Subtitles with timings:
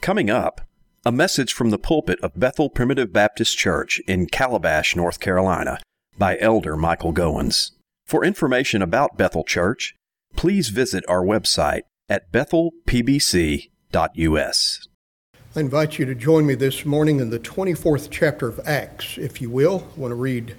[0.00, 0.60] Coming up,
[1.04, 5.80] a message from the pulpit of Bethel Primitive Baptist Church in Calabash, North Carolina,
[6.16, 7.72] by Elder Michael Goins.
[8.06, 9.96] For information about Bethel Church,
[10.36, 13.68] please visit our website at bethelpbc.us.
[15.56, 19.40] I invite you to join me this morning in the 24th chapter of Acts, if
[19.40, 19.88] you will.
[19.96, 20.54] I want to read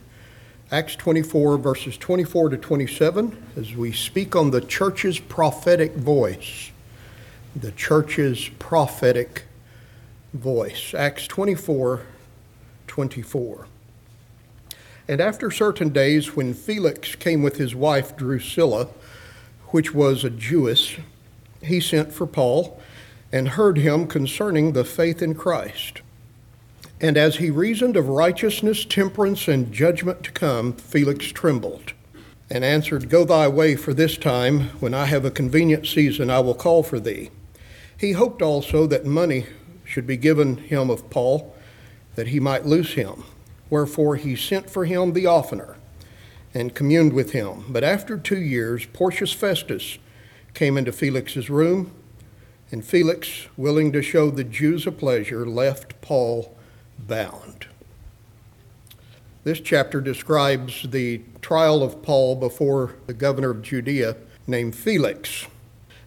[0.71, 6.71] Acts 24, verses 24 to 27, as we speak on the church's prophetic voice.
[7.55, 9.43] The church's prophetic
[10.33, 10.93] voice.
[10.93, 12.01] Acts 24,
[12.87, 13.67] 24.
[15.07, 18.87] And after certain days, when Felix came with his wife Drusilla,
[19.67, 20.97] which was a Jewess,
[21.63, 22.79] he sent for Paul
[23.31, 26.01] and heard him concerning the faith in Christ.
[26.99, 31.93] And as he reasoned of righteousness, temperance, and judgment to come, Felix trembled
[32.49, 36.39] and answered, Go thy way, for this time, when I have a convenient season, I
[36.39, 37.29] will call for thee.
[37.97, 39.47] He hoped also that money
[39.83, 41.55] should be given him of Paul,
[42.15, 43.23] that he might loose him.
[43.69, 45.77] Wherefore he sent for him the oftener
[46.53, 47.65] and communed with him.
[47.69, 49.97] But after two years, Porcius Festus
[50.53, 51.91] came into Felix's room,
[52.71, 56.55] and Felix, willing to show the Jews a pleasure, left Paul
[56.99, 57.67] bound.
[59.43, 65.47] This chapter describes the trial of Paul before the governor of Judea named Felix.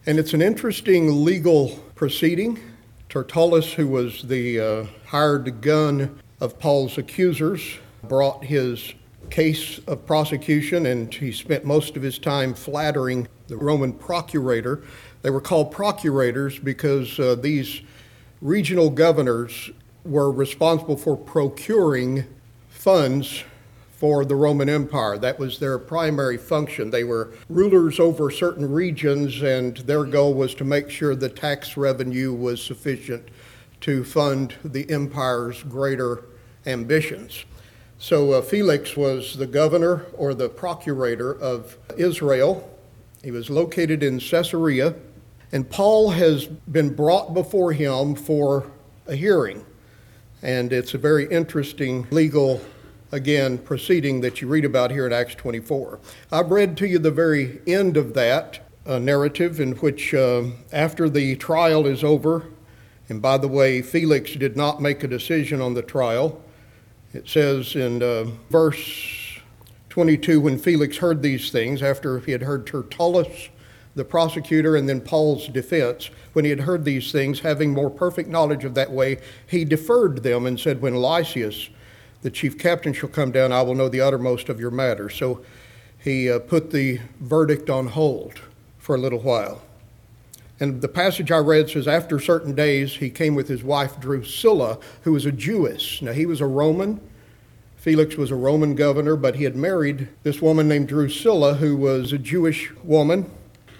[0.07, 2.59] And it's an interesting legal proceeding.
[3.07, 8.95] Tertullus, who was the uh, hired gun of Paul's accusers, brought his
[9.29, 14.81] case of prosecution, and he spent most of his time flattering the Roman procurator.
[15.21, 17.81] They were called procurators because uh, these
[18.41, 19.69] regional governors
[20.03, 22.25] were responsible for procuring
[22.69, 23.43] funds
[24.01, 25.19] for the Roman Empire.
[25.19, 26.89] That was their primary function.
[26.89, 31.77] They were rulers over certain regions, and their goal was to make sure the tax
[31.77, 33.27] revenue was sufficient
[33.81, 36.23] to fund the empire's greater
[36.65, 37.45] ambitions.
[37.99, 42.75] So uh, Felix was the governor or the procurator of Israel.
[43.23, 44.95] He was located in Caesarea,
[45.51, 48.65] and Paul has been brought before him for
[49.05, 49.63] a hearing.
[50.41, 52.61] And it's a very interesting legal,
[53.11, 55.99] again, proceeding that you read about here in Acts 24.
[56.31, 61.09] I've read to you the very end of that uh, narrative, in which, uh, after
[61.09, 62.45] the trial is over,
[63.09, 66.41] and by the way, Felix did not make a decision on the trial.
[67.13, 69.39] It says in uh, verse
[69.89, 73.49] 22 when Felix heard these things, after he had heard Tertullus
[73.93, 78.29] the prosecutor and then Paul's defense, when he had heard these things, having more perfect
[78.29, 81.69] knowledge of that way, he deferred them and said, When Lysias,
[82.21, 85.09] the chief captain, shall come down, I will know the uttermost of your matter.
[85.09, 85.43] So
[85.97, 88.41] he uh, put the verdict on hold
[88.77, 89.61] for a little while.
[90.59, 94.77] And the passage I read says, After certain days, he came with his wife Drusilla,
[95.01, 96.01] who was a Jewess.
[96.01, 97.01] Now, he was a Roman.
[97.77, 102.13] Felix was a Roman governor, but he had married this woman named Drusilla, who was
[102.13, 103.29] a Jewish woman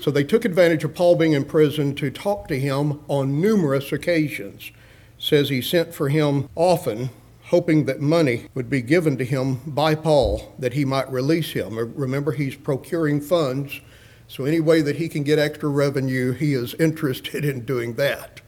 [0.01, 3.91] so they took advantage of Paul being in prison to talk to him on numerous
[3.91, 4.71] occasions.
[5.19, 7.11] Says he sent for him often,
[7.51, 11.75] hoping that money would be given to him by Paul that he might release him.
[11.95, 13.81] Remember, he's procuring funds,
[14.29, 18.39] so any way that he can get extra revenue, he is interested in doing that.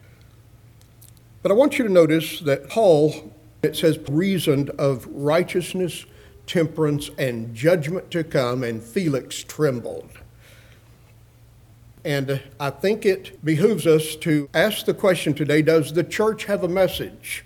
[1.41, 6.06] But I want you to notice that Paul, it says, reasoned of righteousness,
[6.47, 10.12] temperance, and judgment to come, and Felix trembled.
[12.06, 16.64] And I think it behooves us to ask the question today Does the church have
[16.64, 17.44] a message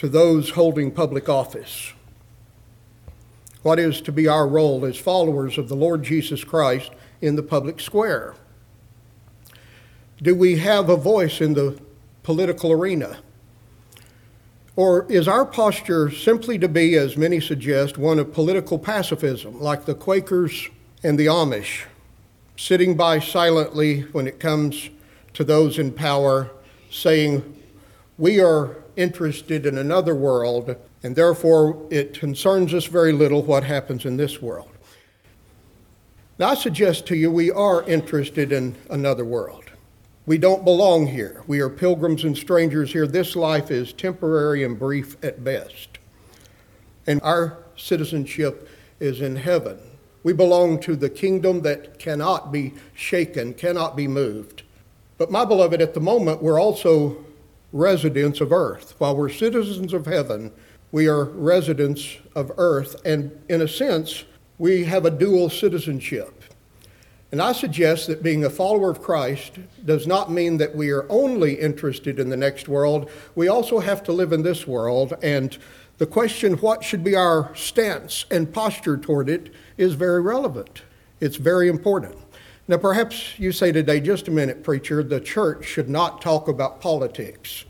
[0.00, 1.92] to those holding public office?
[3.62, 6.90] What is to be our role as followers of the Lord Jesus Christ
[7.20, 8.34] in the public square?
[10.22, 11.78] Do we have a voice in the
[12.22, 13.18] political arena?
[14.74, 19.84] Or is our posture simply to be, as many suggest, one of political pacifism, like
[19.84, 20.68] the Quakers
[21.02, 21.84] and the Amish?
[22.60, 24.90] sitting by silently when it comes
[25.32, 26.50] to those in power,
[26.90, 27.42] saying,
[28.18, 34.04] We are interested in another world, and therefore it concerns us very little what happens
[34.04, 34.70] in this world.
[36.38, 39.64] Now, I suggest to you we are interested in another world.
[40.26, 41.42] We don't belong here.
[41.46, 43.06] We are pilgrims and strangers here.
[43.06, 45.98] This life is temporary and brief at best.
[47.06, 48.68] And our citizenship
[49.00, 49.78] is in heaven.
[50.22, 54.62] We belong to the kingdom that cannot be shaken, cannot be moved.
[55.18, 57.24] But, my beloved, at the moment, we're also
[57.72, 58.94] residents of earth.
[58.98, 60.52] While we're citizens of heaven,
[60.92, 64.24] we are residents of earth, and in a sense,
[64.58, 66.40] we have a dual citizenship.
[67.32, 69.52] And I suggest that being a follower of Christ
[69.84, 73.08] does not mean that we are only interested in the next world.
[73.36, 75.14] We also have to live in this world.
[75.22, 75.56] And
[75.98, 80.82] the question, what should be our stance and posture toward it, is very relevant.
[81.20, 82.16] It's very important.
[82.70, 86.80] Now, perhaps you say today, just a minute, preacher, the church should not talk about
[86.80, 87.64] politics.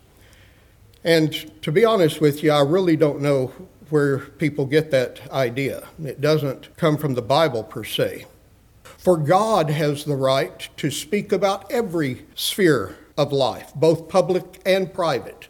[1.05, 1.32] And
[1.62, 3.47] to be honest with you, I really don't know
[3.88, 5.88] where people get that idea.
[6.05, 8.26] It doesn't come from the Bible per se.
[8.82, 14.93] For God has the right to speak about every sphere of life, both public and
[14.93, 15.49] private.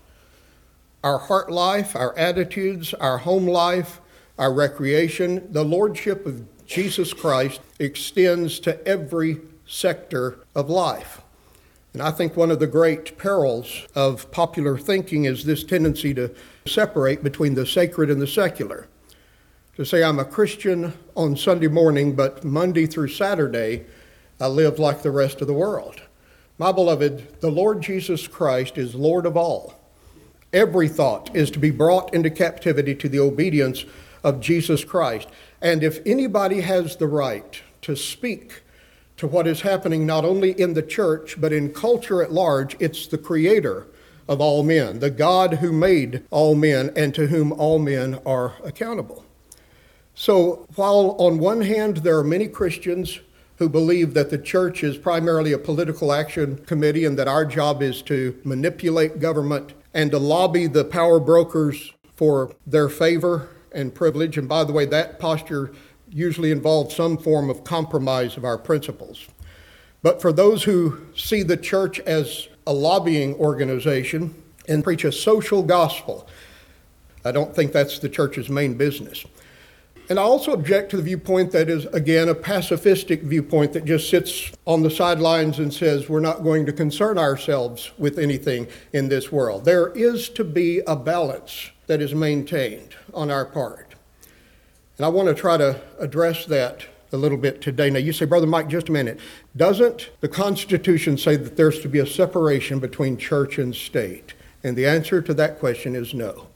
[1.02, 4.00] Our heart life, our attitudes, our home life,
[4.38, 11.20] our recreation, the Lordship of Jesus Christ extends to every sector of life.
[11.92, 16.32] And I think one of the great perils of popular thinking is this tendency to
[16.66, 18.86] separate between the sacred and the secular
[19.74, 23.86] to say I'm a Christian on Sunday morning, but Monday through Saturday,
[24.40, 26.00] I live like the rest of the world.
[26.56, 29.74] My beloved, the Lord Jesus Christ is Lord of all.
[30.52, 33.84] Every thought is to be brought into captivity to the obedience
[34.22, 35.28] of Jesus Christ.
[35.60, 38.62] And if anybody has the right to speak
[39.18, 43.06] to what is happening not only in the church, but in culture at large, it's
[43.06, 43.86] the Creator
[44.26, 48.54] of all men, the God who made all men and to whom all men are
[48.64, 49.24] accountable.
[50.14, 53.20] So, while on one hand there are many Christians
[53.56, 57.82] who believe that the church is primarily a political action committee and that our job
[57.82, 64.38] is to manipulate government and to lobby the power brokers for their favor and privilege,
[64.38, 65.72] and by the way, that posture
[66.08, 69.26] usually involves some form of compromise of our principles.
[70.02, 74.34] But for those who see the church as a lobbying organization
[74.68, 76.26] and preach a social gospel,
[77.24, 79.24] I don't think that's the church's main business.
[80.08, 84.10] And I also object to the viewpoint that is, again, a pacifistic viewpoint that just
[84.10, 89.08] sits on the sidelines and says we're not going to concern ourselves with anything in
[89.08, 89.64] this world.
[89.64, 93.94] There is to be a balance that is maintained on our part.
[94.96, 97.90] And I want to try to address that a little bit today.
[97.90, 99.18] Now, you say, Brother Mike, just a minute.
[99.56, 104.34] Doesn't the Constitution say that there's to be a separation between church and state?
[104.62, 106.48] And the answer to that question is no.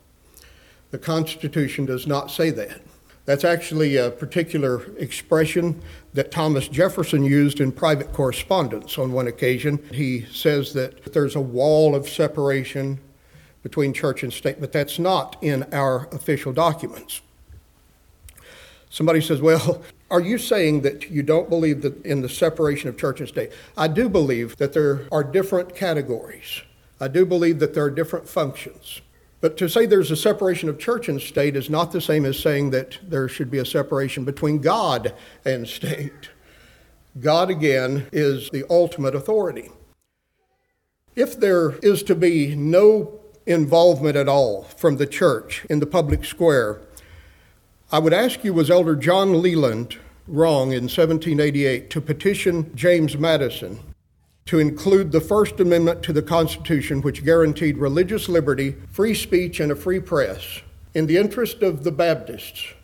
[0.90, 2.82] The Constitution does not say that.
[3.24, 5.80] That's actually a particular expression
[6.12, 9.82] that Thomas Jefferson used in private correspondence on one occasion.
[9.92, 13.00] He says that there's a wall of separation
[13.64, 17.22] between church and state, but that's not in our official documents.
[18.90, 22.96] Somebody says, Well, are you saying that you don't believe that in the separation of
[22.96, 23.50] church and state?
[23.76, 26.62] I do believe that there are different categories.
[27.00, 29.00] I do believe that there are different functions.
[29.40, 32.38] But to say there's a separation of church and state is not the same as
[32.38, 35.14] saying that there should be a separation between God
[35.44, 36.30] and state.
[37.20, 39.70] God, again, is the ultimate authority.
[41.16, 46.24] If there is to be no involvement at all from the church in the public
[46.24, 46.80] square,
[47.92, 53.78] I would ask you, was Elder John Leland wrong in 1788 to petition James Madison
[54.46, 59.72] to include the First Amendment to the Constitution, which guaranteed religious liberty, free speech, and
[59.72, 60.60] a free press,
[60.92, 62.74] in the interest of the Baptists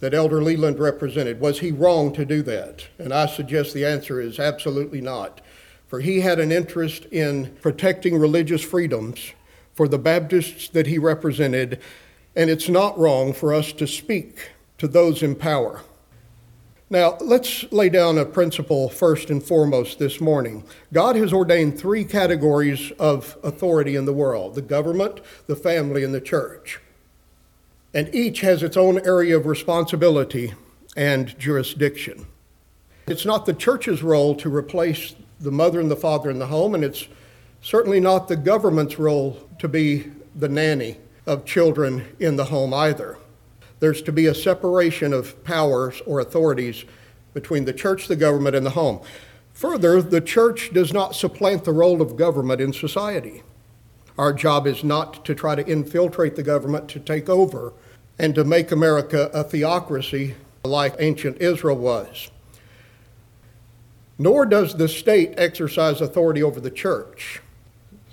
[0.00, 1.40] that Elder Leland represented.
[1.40, 2.86] Was he wrong to do that?
[2.98, 5.40] And I suggest the answer is absolutely not.
[5.86, 9.32] For he had an interest in protecting religious freedoms
[9.74, 11.80] for the Baptists that he represented,
[12.36, 15.82] and it's not wrong for us to speak to those in power.
[16.90, 20.64] Now, let's lay down a principle first and foremost this morning.
[20.92, 26.14] God has ordained three categories of authority in the world the government, the family, and
[26.14, 26.80] the church.
[27.94, 30.52] And each has its own area of responsibility
[30.96, 32.26] and jurisdiction.
[33.06, 36.74] It's not the church's role to replace the mother and the father in the home,
[36.74, 37.08] and it's
[37.64, 43.18] certainly not the government's role to be the nanny of children in the home either
[43.84, 46.86] there's to be a separation of powers or authorities
[47.34, 49.00] between the church, the government, and the home.
[49.52, 53.42] Further, the church does not supplant the role of government in society.
[54.16, 57.74] Our job is not to try to infiltrate the government to take over
[58.18, 62.30] and to make America a theocracy like ancient Israel was.
[64.16, 67.42] Nor does the state exercise authority over the church.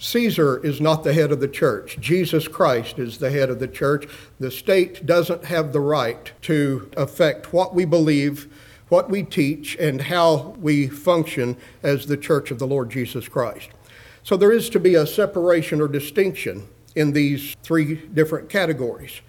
[0.03, 1.99] Caesar is not the head of the church.
[1.99, 4.07] Jesus Christ is the head of the church.
[4.39, 8.51] The state doesn't have the right to affect what we believe,
[8.89, 13.69] what we teach, and how we function as the church of the Lord Jesus Christ.
[14.23, 19.21] So there is to be a separation or distinction in these three different categories.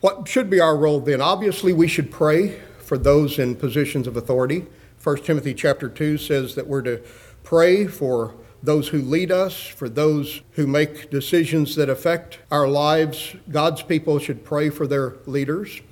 [0.00, 1.22] What should be our role then?
[1.22, 4.66] Obviously, we should pray for those in positions of authority
[5.04, 7.02] 1 Timothy chapter 2 says that we're to
[7.42, 13.36] pray for those who lead us, for those who make decisions that affect our lives.
[13.50, 15.82] God's people should pray for their leaders,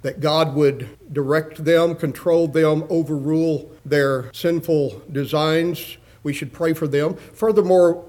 [0.00, 5.98] that God would direct them, control them, overrule their sinful designs.
[6.22, 7.16] We should pray for them.
[7.16, 8.04] Furthermore,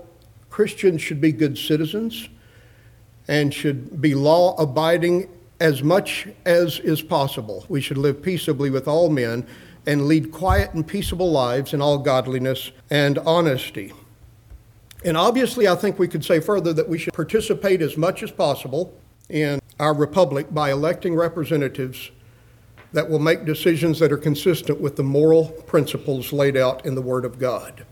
[0.49, 2.29] Christians should be good citizens
[3.27, 7.65] and should be law abiding as much as is possible.
[7.67, 9.45] We should live peaceably with all men
[9.87, 13.93] and lead quiet and peaceable lives in all godliness and honesty.
[15.05, 18.29] And obviously, I think we could say further that we should participate as much as
[18.29, 18.93] possible
[19.29, 22.11] in our republic by electing representatives
[22.91, 27.01] that will make decisions that are consistent with the moral principles laid out in the
[27.01, 27.85] Word of God.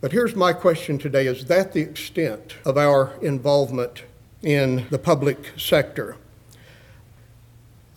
[0.00, 4.04] But here's my question today Is that the extent of our involvement
[4.42, 6.16] in the public sector?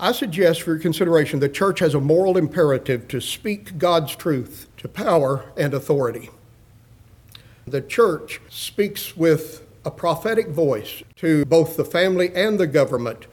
[0.03, 4.67] I suggest for your consideration the church has a moral imperative to speak God's truth
[4.75, 6.29] to power and authority.
[7.65, 13.27] The church speaks with a prophetic voice to both the family and the government.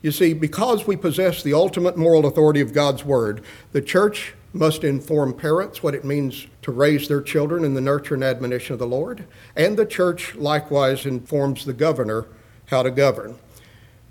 [0.00, 4.84] You see, because we possess the ultimate moral authority of God's Word, the church must
[4.84, 8.78] inform parents what it means to raise their children in the nurture and admonition of
[8.78, 9.24] the Lord,
[9.56, 12.26] and the church likewise informs the governor
[12.66, 13.40] how to govern.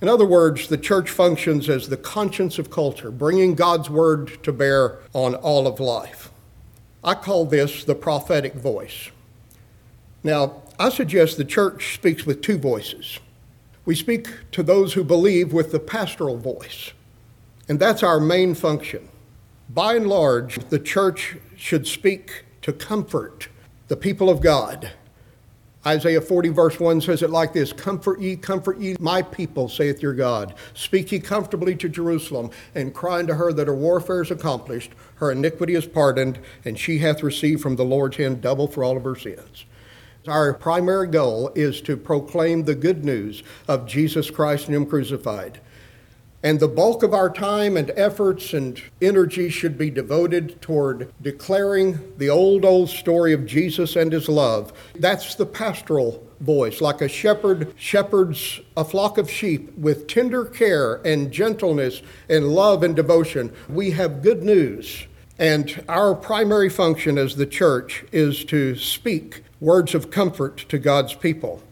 [0.04, 4.52] In other words, the church functions as the conscience of culture, bringing God's word to
[4.52, 6.30] bear on all of life.
[7.06, 9.12] I call this the prophetic voice.
[10.22, 13.22] Now, I suggest the church speaks with two voices.
[13.86, 16.92] We speak to those who believe with the pastoral voice,
[17.70, 19.08] and that's our main function.
[19.70, 23.48] By and large, the church should speak to comfort
[23.88, 24.92] the people of God.
[25.86, 30.02] Isaiah 40, verse 1 says it like this Comfort ye, comfort ye, my people, saith
[30.02, 30.54] your God.
[30.74, 35.32] Speak ye comfortably to Jerusalem, and cry unto her that her warfare is accomplished, her
[35.32, 39.04] iniquity is pardoned, and she hath received from the Lord's hand double for all of
[39.04, 39.66] her sins.
[40.26, 45.60] Our primary goal is to proclaim the good news of Jesus Christ and Him crucified.
[46.44, 52.14] And the bulk of our time and efforts and energy should be devoted toward declaring
[52.18, 54.74] the old, old story of Jesus and his love.
[54.94, 60.96] That's the pastoral voice, like a shepherd shepherds a flock of sheep with tender care
[61.06, 63.54] and gentleness and love and devotion.
[63.70, 65.08] We have good news.
[65.40, 71.14] And our primary function as the church is to speak words of comfort to God's
[71.14, 71.64] people.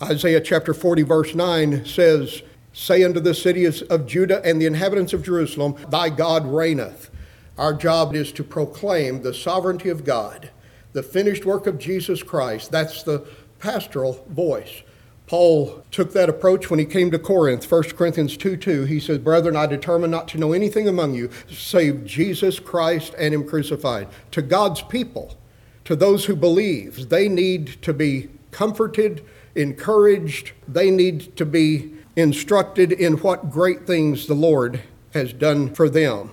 [0.00, 5.12] Isaiah chapter 40, verse 9 says, Say unto the cities of Judah and the inhabitants
[5.12, 7.10] of Jerusalem, Thy God reigneth.
[7.58, 10.50] Our job is to proclaim the sovereignty of God,
[10.92, 12.70] the finished work of Jesus Christ.
[12.70, 13.26] That's the
[13.58, 14.82] pastoral voice.
[15.26, 18.84] Paul took that approach when he came to Corinth, 1 Corinthians 2 2.
[18.84, 23.32] He says, Brethren, I determine not to know anything among you save Jesus Christ and
[23.32, 24.08] Him crucified.
[24.32, 25.36] To God's people,
[25.84, 29.24] to those who believe, they need to be comforted,
[29.54, 35.88] encouraged, they need to be instructed in what great things the Lord has done for
[35.88, 36.30] them.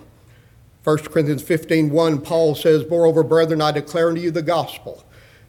[0.83, 5.03] 1 Corinthians 15 1, Paul says, Moreover, brethren, I declare unto you the gospel,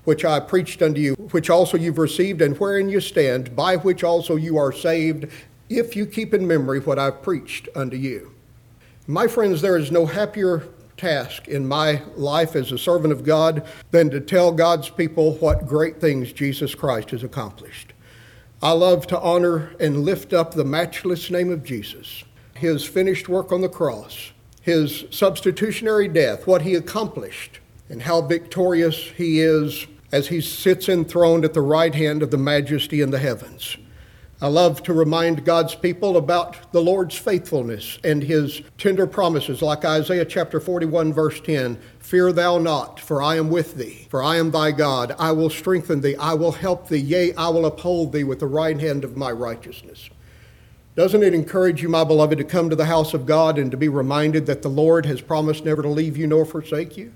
[0.05, 4.03] which I preached unto you, which also you've received, and wherein you stand, by which
[4.05, 5.27] also you are saved,
[5.69, 8.33] if you keep in memory what I've preached unto you.
[9.07, 13.67] My friends, there is no happier task in my life as a servant of God
[13.91, 17.93] than to tell God's people what great things Jesus Christ has accomplished.
[18.63, 23.53] I love to honor and lift up the matchless name of Jesus, his finished work
[23.53, 30.29] on the cross, his substitutionary death, what he accomplished, and how victorious he is as
[30.29, 33.79] he sits enthroned at the right hand of the majesty in the heavens.
[34.43, 39.85] I love to remind God's people about the Lord's faithfulness and his tender promises, like
[39.85, 44.37] Isaiah chapter 41, verse 10 Fear thou not, for I am with thee, for I
[44.37, 45.15] am thy God.
[45.19, 48.47] I will strengthen thee, I will help thee, yea, I will uphold thee with the
[48.47, 50.09] right hand of my righteousness.
[50.97, 53.77] Doesn't it encourage you, my beloved, to come to the house of God and to
[53.77, 57.13] be reminded that the Lord has promised never to leave you nor forsake you?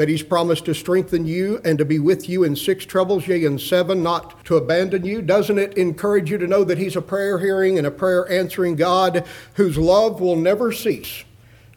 [0.00, 3.44] That he's promised to strengthen you and to be with you in six troubles, yea,
[3.44, 5.20] in seven, not to abandon you?
[5.20, 8.76] Doesn't it encourage you to know that he's a prayer hearing and a prayer answering
[8.76, 9.26] God
[9.56, 11.24] whose love will never cease?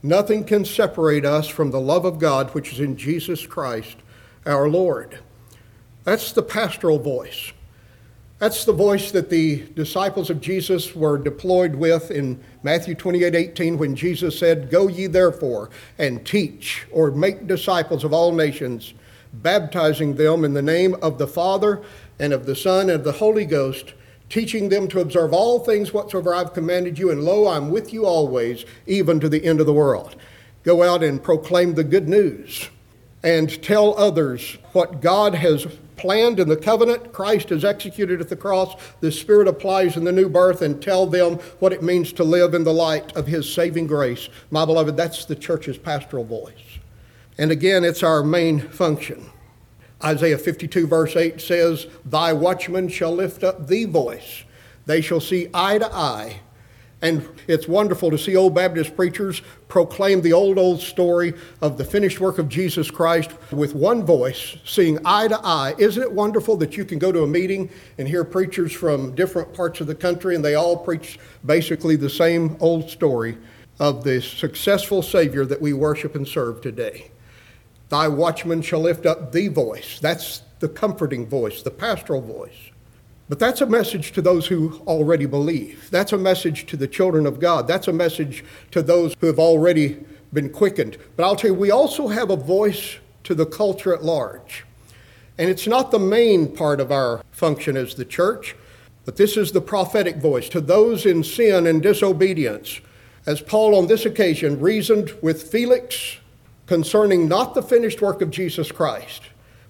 [0.01, 3.98] Nothing can separate us from the love of God which is in Jesus Christ
[4.46, 5.20] our Lord.
[6.06, 7.51] That's the pastoral voice.
[8.40, 13.78] That's the voice that the disciples of Jesus were deployed with in Matthew 28 18
[13.78, 18.94] when Jesus said, Go ye therefore and teach or make disciples of all nations,
[19.34, 21.82] baptizing them in the name of the Father
[22.20, 23.94] and of the Son and of the Holy Ghost,
[24.30, 28.06] teaching them to observe all things whatsoever I've commanded you, and lo, I'm with you
[28.06, 30.16] always, even to the end of the world.
[30.63, 32.70] go out and proclaim the good news
[33.22, 38.36] and tell others what God has planned in the covenant, Christ has executed at the
[38.36, 42.24] cross, the Spirit applies in the new birth, and tell them what it means to
[42.24, 44.30] live in the light of His saving grace.
[44.52, 46.80] My beloved, that's the church's pastoral voice.
[47.38, 49.30] And again, it's our main function.
[50.04, 54.44] Isaiah 52, verse 8 says, Thy watchmen shall lift up the voice.
[54.86, 56.42] They shall see eye to eye
[57.04, 61.84] and it's wonderful to see old Baptist preachers proclaim the old, old story of the
[61.84, 65.76] finished work of Jesus Christ with one voice, seeing eye to eye.
[65.78, 69.54] Isn't it wonderful that you can go to a meeting and hear preachers from different
[69.54, 73.38] parts of the country and they all preach basically the same old story
[73.80, 77.12] of the successful Savior that we worship and serve today?
[77.90, 80.00] Thy watchman shall lift up the voice.
[80.00, 82.72] That's the comforting voice, the pastoral voice.
[83.34, 85.90] But that's a message to those who already believe.
[85.90, 87.68] That's a message to the children of God.
[87.68, 90.98] That's a message to those who have already been quickened.
[91.16, 94.66] But I'll tell you, we also have a voice to the culture at large.
[95.40, 98.56] And it's not the main part of our function as the church,
[99.04, 102.82] but this is the prophetic voice to those in sin and disobedience.
[103.25, 106.18] As Paul on this occasion reasoned with Felix
[106.68, 109.24] concerning not the finished work of Jesus Christ,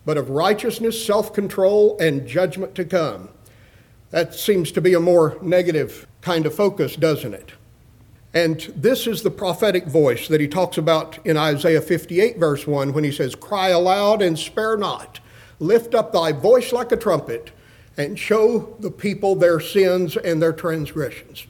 [0.04, 3.30] but of righteousness, self control, and judgment to come.
[4.14, 7.54] That seems to be a more negative kind of focus, doesn't it?
[8.32, 12.94] And this is the prophetic voice that he talks about in Isaiah 58, verse 1,
[12.94, 15.20] when he says, Cry aloud and spare not.
[15.58, 17.54] Lift up thy voice like a trumpet
[17.98, 21.48] and show the people their sins and their transgressions.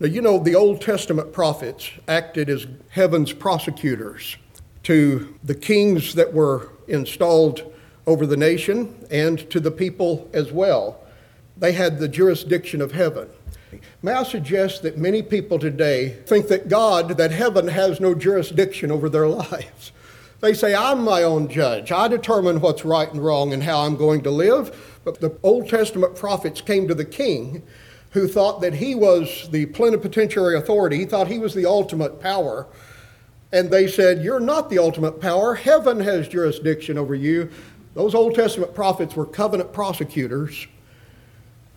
[0.00, 4.38] Now, you know, the Old Testament prophets acted as heaven's prosecutors
[4.84, 7.70] to the kings that were installed
[8.06, 11.02] over the nation and to the people as well.
[11.56, 13.28] They had the jurisdiction of heaven.
[14.02, 18.90] May I suggest that many people today think that God, that heaven has no jurisdiction
[18.90, 19.92] over their lives.
[20.40, 21.90] They say, I'm my own judge.
[21.90, 25.00] I determine what's right and wrong and how I'm going to live.
[25.02, 27.62] But the Old Testament prophets came to the king
[28.10, 30.98] who thought that he was the plenipotentiary authority.
[30.98, 32.66] He thought he was the ultimate power.
[33.52, 35.54] And they said, You're not the ultimate power.
[35.54, 37.50] Heaven has jurisdiction over you.
[37.94, 40.66] Those Old Testament prophets were covenant prosecutors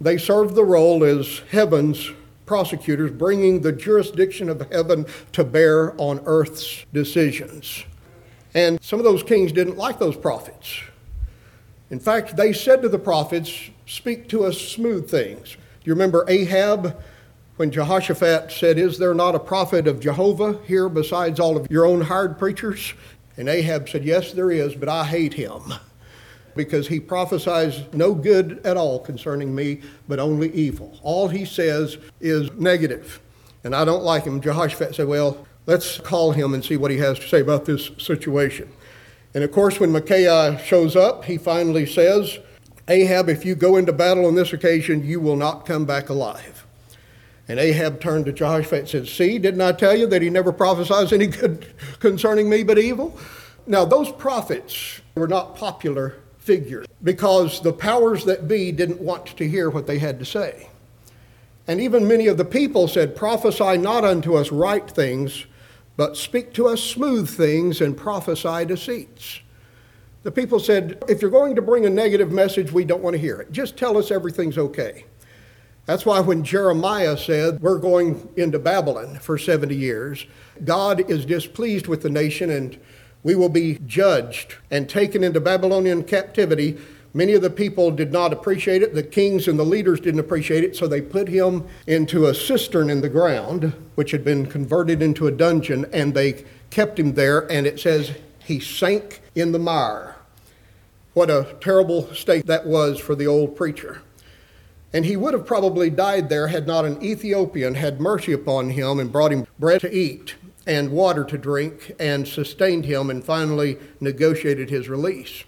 [0.02, 2.12] they served the role as heaven's
[2.46, 7.84] prosecutors, bringing the jurisdiction of heaven to bear on earth's decisions.
[8.54, 10.82] And some of those kings didn't like those prophets.
[11.92, 15.54] In fact, they said to the prophets, Speak to us smooth things.
[15.54, 17.00] Do you remember Ahab
[17.58, 21.86] when Jehoshaphat said, Is there not a prophet of Jehovah here besides all of your
[21.86, 22.94] own hired preachers?
[23.38, 25.74] And Ahab said, Yes, there is, but I hate him
[26.56, 30.98] because he prophesies no good at all concerning me, but only evil.
[31.02, 33.20] All he says is negative,
[33.64, 34.42] and I don't like him.
[34.42, 37.92] Jehoshaphat said, Well, let's call him and see what he has to say about this
[37.98, 38.72] situation.
[39.34, 42.40] And of course, when Micaiah shows up, he finally says,
[42.88, 46.66] Ahab, if you go into battle on this occasion, you will not come back alive.
[47.48, 50.52] And Ahab turned to Jehoshaphat and said, See, didn't I tell you that he never
[50.52, 51.68] prophesies any good
[52.00, 53.18] concerning me but evil?
[53.66, 56.16] Now, those prophets were not popular
[56.50, 60.68] figure because the powers that be didn't want to hear what they had to say.
[61.68, 65.46] And even many of the people said, Prophesy not unto us right things,
[65.96, 69.42] but speak to us smooth things and prophesy deceits.
[70.24, 73.22] The people said, If you're going to bring a negative message, we don't want to
[73.22, 73.52] hear it.
[73.52, 75.06] Just tell us everything's okay.
[75.86, 80.26] That's why when Jeremiah said, We're going into Babylon for 70 years,
[80.64, 82.80] God is displeased with the nation and
[83.24, 86.78] we will be judged and taken into Babylonian captivity.
[87.14, 88.94] Many of the people did not appreciate it.
[88.94, 92.90] The kings and the leaders didn't appreciate it, so they put him into a cistern
[92.90, 97.52] in the ground, which had been converted into a dungeon, and they kept him there,
[97.52, 98.12] and it says
[98.46, 100.16] he sank in the mire.
[101.14, 104.02] What a terrible state that was for the old preacher.
[104.94, 109.00] And he would have probably died there had not an Ethiopian had mercy upon him
[109.00, 110.36] and brought him bread to eat
[110.70, 115.44] and water to drink and sustained him and finally negotiated his release.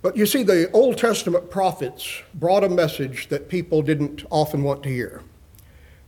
[0.00, 4.84] But you see, the Old Testament prophets brought a message that people didn't often want
[4.84, 5.22] to hear.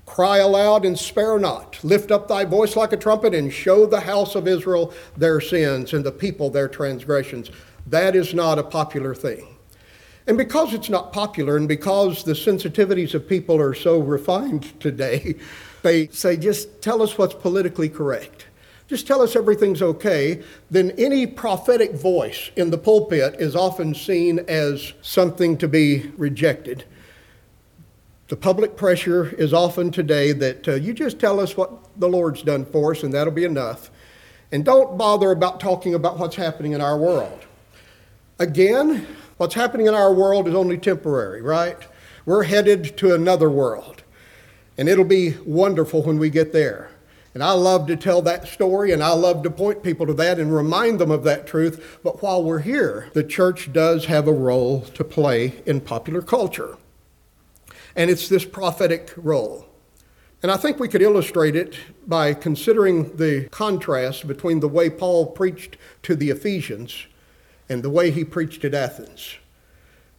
[0.07, 1.83] Cry aloud and spare not.
[1.83, 5.93] Lift up thy voice like a trumpet and show the house of Israel their sins
[5.93, 7.51] and the people their transgressions.
[7.89, 9.57] That is not a popular thing.
[10.29, 15.35] And because it's not popular and because the sensitivities of people are so refined today,
[15.83, 18.47] they say, just tell us what's politically correct.
[18.87, 20.43] Just tell us everything's okay.
[20.71, 26.85] Then any prophetic voice in the pulpit is often seen as something to be rejected.
[28.29, 32.43] The public pressure is often today that uh, you just tell us what the Lord's
[32.43, 33.91] done for us and that'll be enough.
[34.53, 37.41] And don't bother about talking about what's happening in our world.
[38.39, 39.07] Again,
[39.39, 41.79] what's happening in our world is only temporary, right?
[42.27, 44.03] We're headed to another world.
[44.79, 46.91] And it'll be wonderful when we get there.
[47.35, 50.39] And I love to tell that story and I love to point people to that
[50.39, 51.99] and remind them of that truth.
[52.03, 56.77] But while we're here, the church does have a role to play in popular culture.
[57.97, 59.67] And it's this prophetic role.
[60.43, 65.27] And I think we could illustrate it by considering the contrast between the way Paul
[65.27, 67.07] preached to the Ephesians
[67.69, 69.37] and the way he preached at Athens.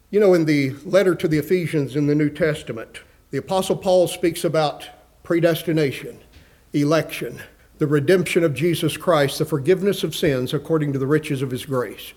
[0.09, 3.01] You know, in the letter to the Ephesians in the New Testament,
[3.34, 4.88] the Apostle Paul speaks about
[5.24, 6.19] predestination
[6.74, 7.41] election,
[7.80, 11.65] the redemption of Jesus Christ, the forgiveness of sins according to the riches of his
[11.65, 12.13] grace.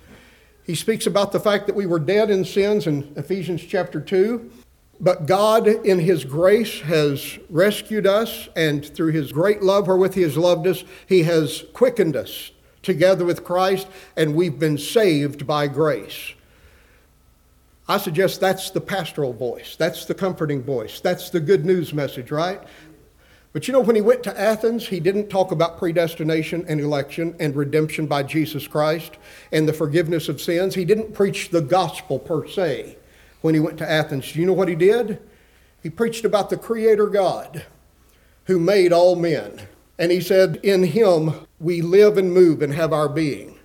[0.66, 4.50] He speaks about the fact that we were dead in sins in Ephesians chapter 2,
[5.00, 10.22] but God, in His grace, has rescued us, and through His great love wherewith He
[10.22, 12.50] has loved us, He has quickened us
[12.82, 16.34] together with Christ, and we've been saved by grace.
[17.88, 19.76] I suggest that's the pastoral voice.
[19.76, 21.00] That's the comforting voice.
[21.00, 22.60] That's the good news message, right?
[23.52, 27.34] But you know, when he went to Athens, he didn't talk about predestination and election
[27.40, 29.16] and redemption by Jesus Christ
[29.52, 30.74] and the forgiveness of sins.
[30.74, 32.98] He didn't preach the gospel per se
[33.40, 34.30] when he went to Athens.
[34.30, 35.20] Do you know what he did?
[35.82, 37.64] He preached about the Creator God
[38.44, 39.60] who made all men.
[39.98, 43.55] And he said, In him we live and move and have our being.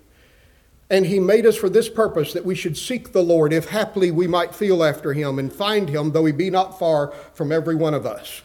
[0.91, 4.11] And he made us for this purpose that we should seek the Lord, if haply
[4.11, 7.75] we might feel after him and find him, though he be not far from every
[7.75, 8.41] one of us.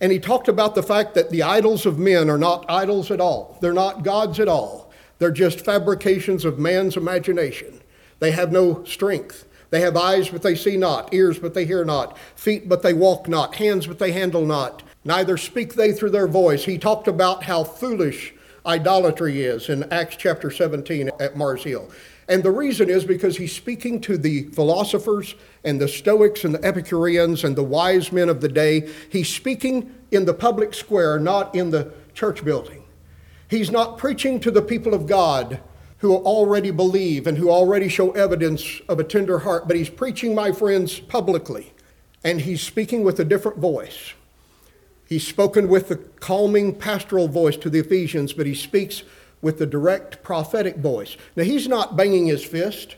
[0.00, 3.20] And he talked about the fact that the idols of men are not idols at
[3.20, 3.58] all.
[3.60, 4.90] They're not gods at all.
[5.18, 7.82] They're just fabrications of man's imagination.
[8.18, 9.44] They have no strength.
[9.68, 12.94] They have eyes, but they see not, ears, but they hear not, feet, but they
[12.94, 14.82] walk not, hands, but they handle not.
[15.04, 16.64] Neither speak they through their voice.
[16.64, 18.32] He talked about how foolish
[18.66, 21.90] idolatry is in Acts chapter 17 at Mars Hill.
[22.28, 26.64] And the reason is because he's speaking to the philosophers and the Stoics and the
[26.64, 28.88] Epicureans and the wise men of the day.
[29.10, 32.84] He's speaking in the public square, not in the church building.
[33.48, 35.60] He's not preaching to the people of God
[35.98, 40.34] who already believe and who already show evidence of a tender heart, but he's preaching,
[40.34, 41.72] my friends, publicly.
[42.22, 44.14] And he's speaking with a different voice.
[45.14, 49.04] He's spoken with the calming pastoral voice to the Ephesians, but he speaks
[49.42, 51.16] with the direct prophetic voice.
[51.36, 52.96] Now, he's not banging his fist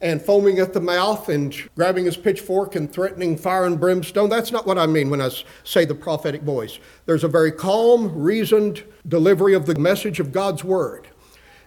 [0.00, 4.30] and foaming at the mouth and grabbing his pitchfork and threatening fire and brimstone.
[4.30, 5.28] That's not what I mean when I
[5.62, 6.78] say the prophetic voice.
[7.04, 11.06] There's a very calm, reasoned delivery of the message of God's word.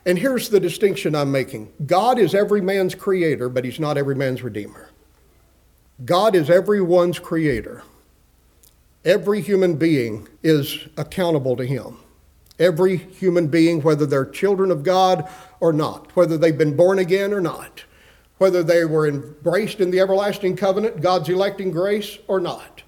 [0.08, 4.16] And here's the distinction I'm making God is every man's creator, but he's not every
[4.16, 4.90] man's redeemer.
[6.06, 7.84] God is everyone's creator.
[9.06, 11.98] Every human being is accountable to him.
[12.58, 15.30] Every human being, whether they're children of God
[15.62, 17.86] or not, whether they've been born again or not,
[18.40, 22.84] whether they were embraced in the everlasting covenant, God's electing grace or not.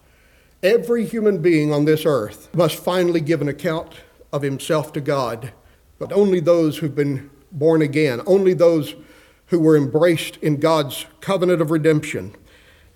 [0.62, 3.94] Every human being on this earth must finally give an account
[4.34, 5.54] of himself to God,
[5.98, 8.96] but only those who've been born again, only those
[9.48, 12.36] who were embraced in God's covenant of redemption,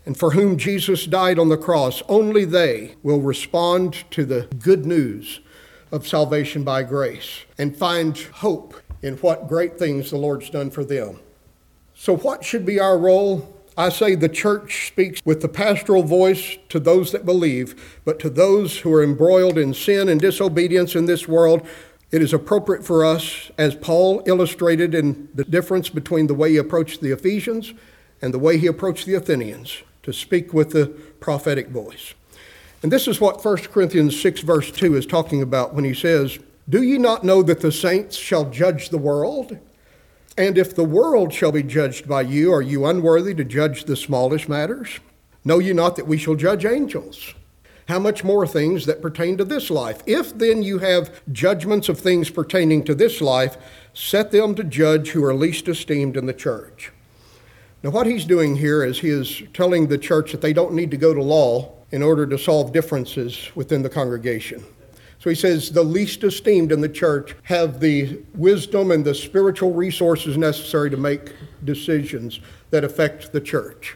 [0.05, 4.85] and for whom Jesus died on the cross, only they will respond to the good
[4.85, 5.39] news
[5.91, 10.83] of salvation by grace and find hope in what great things the Lord's done for
[10.83, 11.19] them.
[11.93, 13.51] So, what should be our role?
[13.77, 18.29] I say the church speaks with the pastoral voice to those that believe, but to
[18.29, 21.67] those who are embroiled in sin and disobedience in this world,
[22.11, 26.57] it is appropriate for us, as Paul illustrated in the difference between the way he
[26.57, 27.73] approached the Ephesians
[28.21, 30.87] and the way he approached the Athenians, to speak with the
[31.19, 32.13] prophetic voice.
[32.81, 36.39] And this is what 1 Corinthians 6, verse 2 is talking about when he says,
[36.69, 39.57] Do ye not know that the saints shall judge the world?
[40.37, 43.95] And if the world shall be judged by you, are you unworthy to judge the
[43.95, 44.99] smallest matters?
[45.43, 47.33] Know ye not that we shall judge angels?
[47.87, 50.01] How much more things that pertain to this life?
[50.05, 53.57] If then you have judgments of things pertaining to this life,
[53.93, 56.91] set them to judge who are least esteemed in the church.
[57.85, 60.89] Now, what he's doing here is he is telling the church that they don't need
[60.89, 64.65] to go to law in order to solve differences within the congregation.
[65.19, 69.71] So he says the least esteemed in the church have the wisdom and the spiritual
[69.71, 72.39] resources necessary to make decisions
[72.71, 73.95] that affect the church.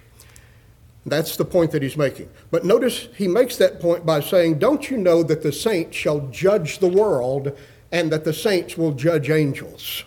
[1.07, 2.29] That's the point that he's making.
[2.51, 6.27] But notice he makes that point by saying, Don't you know that the saints shall
[6.27, 7.57] judge the world
[7.91, 10.03] and that the saints will judge angels?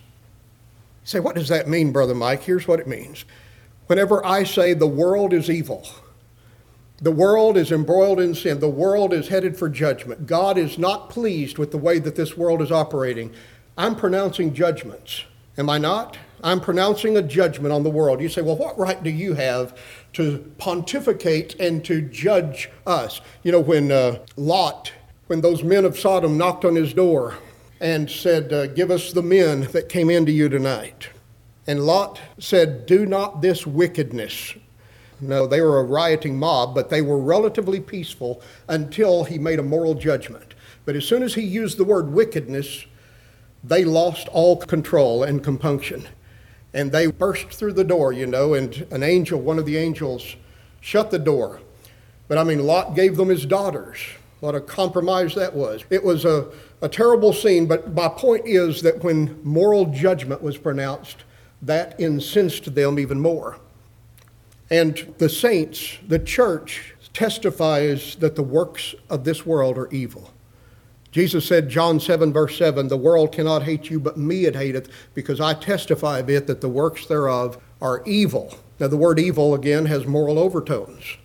[1.03, 2.45] You say, What does that mean, Brother Mike?
[2.45, 3.25] Here's what it means.
[3.93, 5.87] Whenever I say the world is evil,
[7.03, 8.59] The world is embroiled in sin.
[8.59, 10.27] The world is headed for judgment.
[10.27, 13.35] God is not pleased with the way that this world is operating.
[13.77, 15.25] I'm pronouncing judgments.
[15.59, 16.17] Am I not?
[16.43, 18.23] I'm pronouncing a judgment on the world.
[18.23, 19.77] You say, well, what right do you have
[20.15, 23.21] to pontificate and to judge us?
[23.43, 24.91] You know, when uh, Lot,
[25.27, 27.35] when those men of Sodom knocked on his door
[27.79, 31.09] and said, uh, Give us the men that came into you tonight.
[31.67, 34.55] And Lot said, Do not this wickedness
[35.23, 39.63] no, they were a rioting mob, but they were relatively peaceful until he made a
[39.63, 40.55] moral judgment.
[40.85, 42.87] But as soon as he used the word wickedness,
[43.63, 46.09] they lost all control and compunction.
[46.75, 50.35] And they burst through the door, you know, and an angel, one of the angels,
[50.81, 51.61] shut the door.
[52.27, 54.01] But I mean, Lot gave them his daughters.
[54.41, 55.85] What a compromise that was.
[55.89, 56.49] It was a,
[56.81, 61.19] a terrible scene, but my point is that when moral judgment was pronounced,
[61.63, 63.59] that incensed them even more.
[64.71, 70.33] And the saints, the church, testifies that the works of this world are evil.
[71.11, 74.89] Jesus said, John 7, verse 7, the world cannot hate you, but me it hateth,
[75.15, 78.59] because I testify of it that the works thereof are evil.
[78.81, 81.19] Now, the word evil, again, has moral overtones.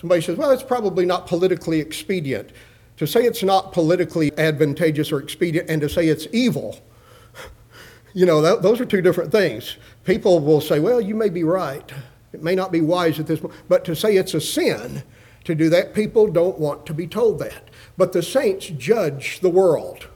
[0.00, 2.50] Somebody says, well, it's probably not politically expedient.
[2.96, 6.80] To say it's not politically advantageous or expedient and to say it's evil,
[8.14, 11.44] you know, that, those are two different things people will say, well, you may be
[11.44, 11.92] right.
[12.32, 13.54] It may not be wise at this point.
[13.68, 15.02] But to say it's a sin
[15.44, 17.64] to do that, people don't want to be told that.
[17.96, 20.08] But the saints judge the world.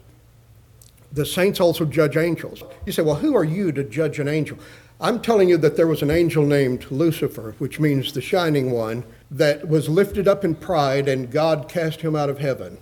[1.12, 2.62] The saints also judge angels.
[2.86, 4.58] You say, well, who are you to judge an angel?
[5.00, 9.04] I'm telling you that there was an angel named Lucifer, which means the shining one,
[9.30, 12.78] that was lifted up in pride and God cast him out of heaven.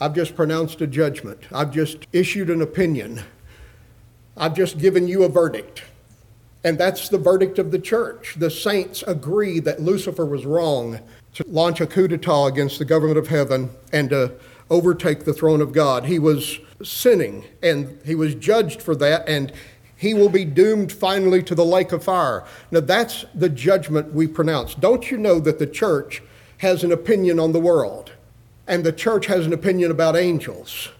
[0.00, 1.44] I've just pronounced a judgment.
[1.52, 3.22] I've just issued an opinion.
[4.36, 5.82] I've just given you a verdict.
[6.64, 8.36] And that's the verdict of the church.
[8.38, 11.00] The saints agree that Lucifer was wrong
[11.34, 14.32] to launch a coup d'etat against the government of heaven and to
[14.70, 16.04] overtake the throne of God.
[16.04, 19.52] He was sinning and he was judged for that, and
[19.96, 22.44] he will be doomed finally to the lake of fire.
[22.70, 24.74] Now, that's the judgment we pronounce.
[24.74, 26.22] Don't you know that the church
[26.58, 28.12] has an opinion on the world,
[28.66, 30.90] and the church has an opinion about angels?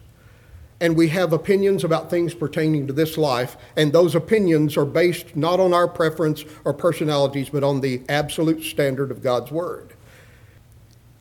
[0.82, 5.36] And we have opinions about things pertaining to this life, and those opinions are based
[5.36, 9.92] not on our preference or personalities, but on the absolute standard of God's Word.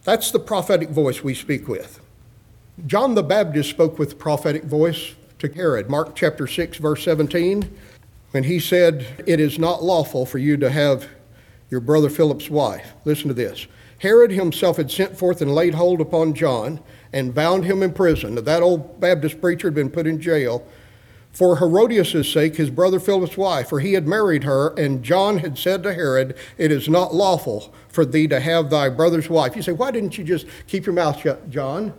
[0.03, 1.99] That's the prophetic voice we speak with.
[2.87, 5.91] John the Baptist spoke with prophetic voice to Herod.
[5.91, 7.71] Mark chapter 6, verse 17,
[8.31, 11.07] when he said, It is not lawful for you to have
[11.69, 12.93] your brother Philip's wife.
[13.05, 13.67] Listen to this.
[13.99, 16.79] Herod himself had sent forth and laid hold upon John
[17.13, 18.35] and bound him in prison.
[18.35, 20.65] That old Baptist preacher had been put in jail
[21.31, 25.57] for Herodias' sake, his brother Philip's wife, for he had married her, and John had
[25.57, 29.55] said to Herod, It is not lawful for thee to have thy brother's wife.
[29.55, 31.93] You say, Why didn't you just keep your mouth shut, John,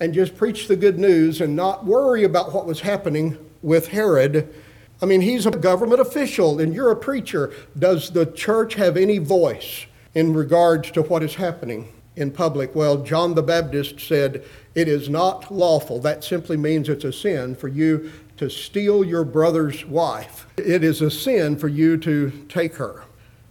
[0.00, 4.52] and just preach the good news and not worry about what was happening with Herod?
[5.00, 7.52] I mean, he's a government official, and you're a preacher.
[7.78, 11.92] Does the church have any voice in regards to what is happening?
[12.18, 12.74] In public.
[12.74, 16.00] Well, John the Baptist said, It is not lawful.
[16.00, 20.46] That simply means it's a sin for you to steal your brother's wife.
[20.56, 23.04] It is a sin for you to take her.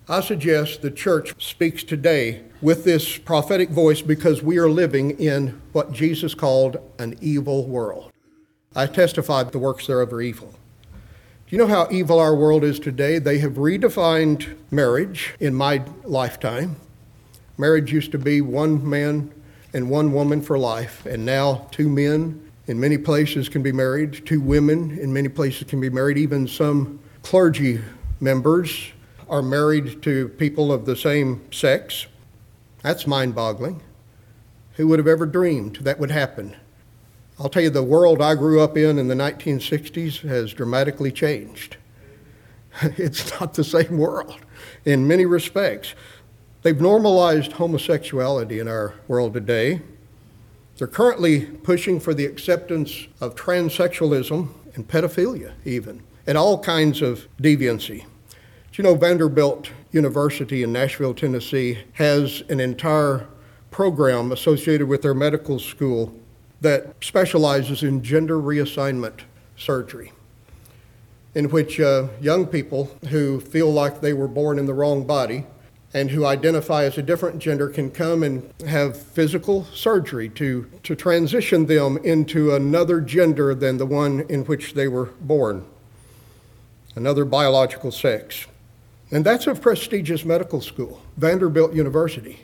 [0.10, 5.62] I suggest the church speaks today with this prophetic voice because we are living in
[5.74, 8.12] what Jesus called an evil world.
[8.76, 10.54] I testify the works thereof are evil.
[11.50, 13.20] Do you know how evil our world is today?
[13.20, 16.78] They have redefined marriage in my lifetime.
[17.58, 19.32] Marriage used to be one man
[19.74, 24.26] and one woman for life, and now two men in many places can be married,
[24.26, 27.80] two women in many places can be married, even some clergy
[28.20, 28.92] members
[29.30, 32.08] are married to people of the same sex.
[32.84, 33.82] That's mind boggling.
[34.74, 36.56] Who would have ever dreamed that would happen?
[37.40, 41.78] I'll tell you, the world I grew up in in the 1960s has dramatically changed.
[42.98, 44.38] It's not the same world
[44.86, 45.96] in many respects.
[46.64, 49.82] They've normalized homosexuality in our world today.
[50.78, 57.28] They're currently pushing for the acceptance of transsexualism and pedophilia, even, and all kinds of
[57.42, 58.06] deviancy.
[58.72, 63.28] Do you know Vanderbilt University in Nashville, Tennessee has an entire
[63.70, 66.14] program associated with their medical school
[66.62, 69.22] that specializes in gender reassignment
[69.56, 70.12] surgery,
[71.36, 75.46] in which uh, young people who feel like they were born in the wrong body
[75.98, 80.96] and who identify as a different gender can come and have physical surgery to, to
[80.96, 85.66] transition them into another gender than the one in which they were born,
[86.96, 88.46] another biological sex.
[89.10, 92.42] And that's a prestigious medical school, Vanderbilt University.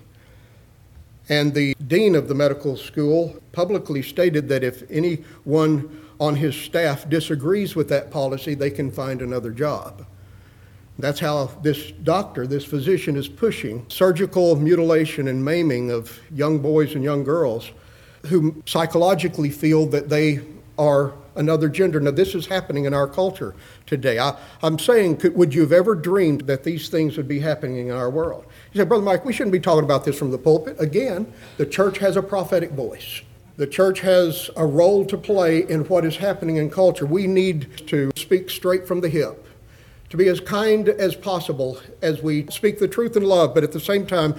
[1.29, 7.07] And the dean of the medical school publicly stated that if anyone on his staff
[7.07, 10.07] disagrees with that policy, they can find another job.
[10.99, 16.93] That's how this doctor, this physician, is pushing surgical mutilation and maiming of young boys
[16.93, 17.71] and young girls
[18.27, 20.41] who psychologically feel that they
[20.77, 21.99] are another gender.
[21.99, 24.19] Now, this is happening in our culture today.
[24.19, 27.87] I, am saying, could, would you have ever dreamed that these things would be happening
[27.87, 28.45] in our world?
[28.71, 30.79] You say, Brother Mike, we shouldn't be talking about this from the pulpit.
[30.79, 33.21] Again, the church has a prophetic voice.
[33.55, 37.05] The church has a role to play in what is happening in culture.
[37.05, 39.45] We need to speak straight from the hip,
[40.13, 43.71] to be as kind as possible as we speak the truth in love, but at
[43.71, 44.35] the same time,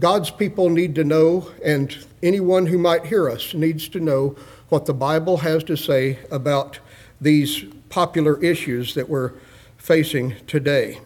[0.00, 4.34] God's people need to know, and anyone who might hear us needs to know
[4.68, 6.80] what the Bible has to say about
[7.20, 9.30] these popular issues that we're
[9.76, 10.98] facing today.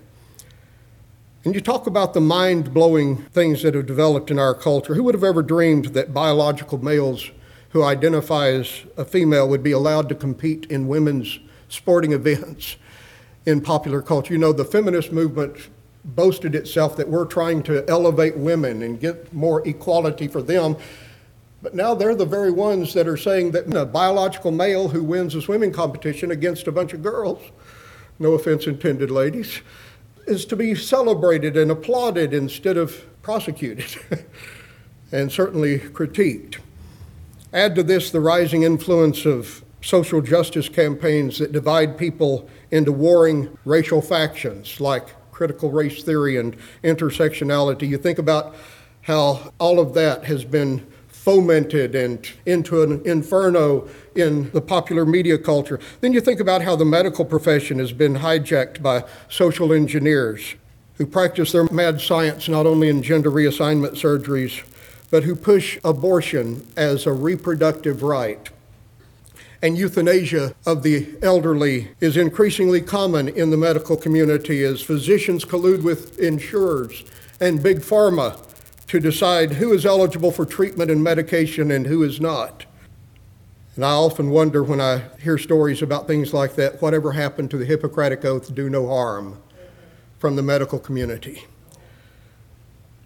[1.45, 4.95] And you talk about the mind blowing things that have developed in our culture.
[4.95, 7.31] Who would have ever dreamed that biological males
[7.69, 12.77] who identify as a female would be allowed to compete in women's sporting events
[13.47, 14.35] in popular culture?
[14.35, 15.69] You know, the feminist movement
[16.05, 20.77] boasted itself that we're trying to elevate women and get more equality for them.
[21.63, 25.35] But now they're the very ones that are saying that a biological male who wins
[25.35, 27.43] a swimming competition against a bunch of girls,
[28.19, 29.63] no offense intended, ladies,
[30.27, 33.97] is to be celebrated and applauded instead of prosecuted
[35.13, 36.59] and certainly critiqued.
[37.53, 43.57] Add to this the rising influence of social justice campaigns that divide people into warring
[43.65, 47.89] racial factions like critical race theory and intersectionality.
[47.89, 48.57] You think about
[49.03, 55.37] how all of that has been fomented and into an inferno in the popular media
[55.37, 55.79] culture.
[56.01, 60.55] Then you think about how the medical profession has been hijacked by social engineers
[60.95, 64.65] who practice their mad science not only in gender reassignment surgeries,
[65.11, 68.51] but who push abortion as a reproductive right.
[69.63, 75.83] And euthanasia of the elderly is increasingly common in the medical community as physicians collude
[75.83, 77.05] with insurers
[77.41, 78.43] and big pharma
[78.89, 82.67] to decide who is eligible for treatment and medication and who is not.
[83.75, 87.59] And I often wonder when I hear stories about things like that whatever happened to
[87.59, 89.39] the Hippocratic Oath, do no harm,
[90.19, 91.45] from the medical community.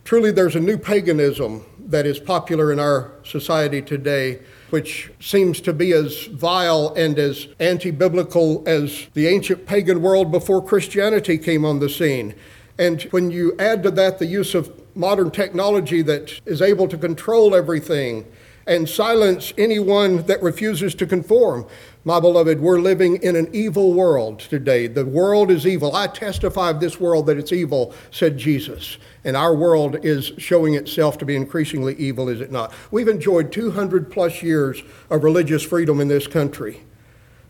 [0.04, 5.72] Truly, there's a new paganism that is popular in our society today, which seems to
[5.72, 11.64] be as vile and as anti biblical as the ancient pagan world before Christianity came
[11.64, 12.34] on the scene.
[12.78, 16.98] And when you add to that the use of modern technology that is able to
[16.98, 18.26] control everything
[18.66, 21.66] and silence anyone that refuses to conform.
[22.02, 24.86] My beloved, we're living in an evil world today.
[24.86, 25.94] The world is evil.
[25.94, 28.96] I testify of this world that it's evil, said Jesus.
[29.22, 32.72] And our world is showing itself to be increasingly evil, is it not?
[32.90, 36.80] We've enjoyed 200 plus years of religious freedom in this country.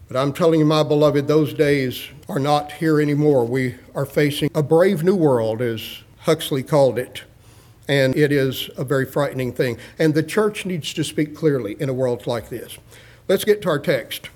[0.08, 3.44] But I'm telling you, my beloved, those days are not here anymore.
[3.44, 7.22] We are facing a brave new world, as Huxley called it
[7.88, 9.76] and it is a very frightening thing.
[9.98, 12.78] And the church needs to speak clearly in a world like this.
[13.26, 14.30] Let's get to our text.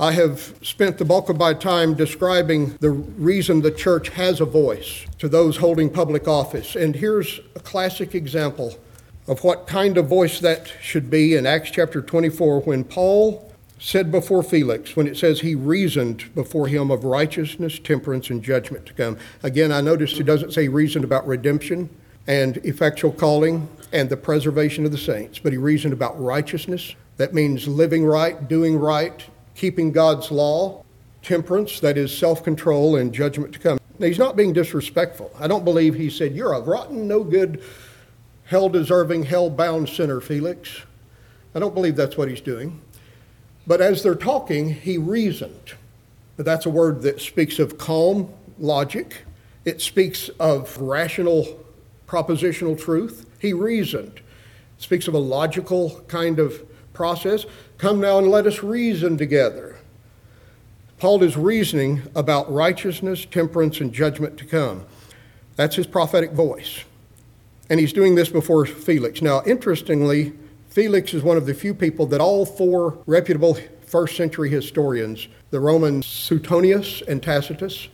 [0.00, 4.44] I have spent the bulk of my time describing the reason the church has a
[4.44, 6.74] voice to those holding public office.
[6.74, 8.78] And here's a classic example
[9.28, 14.10] of what kind of voice that should be in Acts chapter 24 when Paul said
[14.10, 18.92] before Felix, when it says he reasoned before him of righteousness, temperance, and judgment to
[18.94, 19.18] come.
[19.42, 21.90] Again, I noticed it doesn't say reasoned about redemption
[22.26, 25.38] and effectual calling and the preservation of the saints.
[25.38, 26.94] But he reasoned about righteousness.
[27.16, 29.24] That means living right, doing right,
[29.54, 30.84] keeping God's law,
[31.22, 33.78] temperance, that is self control, and judgment to come.
[33.98, 35.30] Now, he's not being disrespectful.
[35.38, 37.62] I don't believe he said, You're a rotten, no good,
[38.44, 40.82] hell deserving, hell bound sinner, Felix.
[41.54, 42.80] I don't believe that's what he's doing.
[43.66, 45.74] But as they're talking, he reasoned.
[46.36, 49.24] That's a word that speaks of calm logic,
[49.64, 51.62] it speaks of rational
[52.12, 53.26] propositional truth.
[53.38, 54.20] He reasoned.
[54.76, 56.62] Speaks of a logical kind of
[56.92, 57.46] process.
[57.82, 59.76] Come now and let us reason together.
[60.98, 64.86] Paul is reasoning about righteousness, temperance, and judgment to come.
[65.56, 66.84] That's his prophetic voice.
[67.68, 69.20] And he's doing this before Felix.
[69.20, 70.32] Now, interestingly,
[70.68, 75.58] Felix is one of the few people that all four reputable first century historians, the
[75.58, 77.88] Roman Suetonius and Tacitus,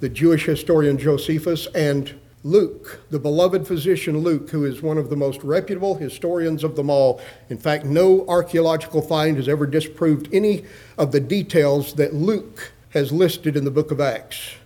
[0.00, 5.16] the Jewish historian Josephus, and Luke, the beloved physician Luke, who is one of the
[5.16, 7.20] most reputable historians of them all.
[7.48, 10.64] In fact, no archaeological find has ever disproved any
[10.98, 14.56] of the details that Luke has listed in the book of Acts.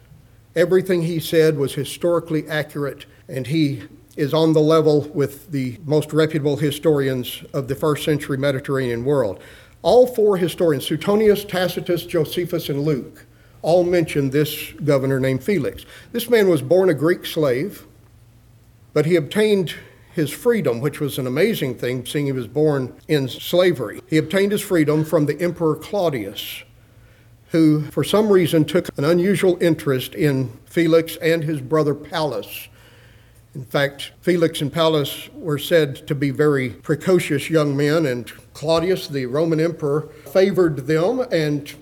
[0.55, 3.83] Everything he said was historically accurate, and he
[4.17, 9.39] is on the level with the most reputable historians of the first century Mediterranean world.
[9.83, 13.26] All four historians, Suetonius, Tacitus, Josephus, and Luke,
[13.67, 15.85] all mention this governor named Felix.
[16.13, 17.85] This man was born a Greek slave,
[18.93, 19.75] but he obtained
[20.15, 24.01] his freedom, which was an amazing thing, seeing he was born in slavery.
[24.07, 26.63] He obtained his freedom from the Emperor Claudius,
[27.49, 32.69] who, for some reason, took an unusual interest in Felix and his brother Pallas.
[33.57, 39.09] In fact, Felix and Pallas were said to be very precocious young men, and Claudius,
[39.09, 41.75] the Roman emperor, favored them, and